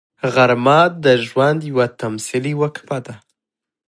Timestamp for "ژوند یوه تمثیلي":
1.27-2.53